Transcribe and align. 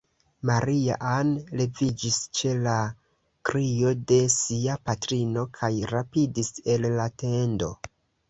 Maria-Ann 0.49 1.27
leviĝis 1.59 2.15
ĉe 2.39 2.53
la 2.67 2.77
krio 3.49 3.91
de 4.13 4.19
sia 4.37 4.77
patrino, 4.91 5.45
kaj 5.61 5.71
rapidis 5.93 6.51
el 6.77 6.89
la 6.97 7.09
tendo. 7.25 7.69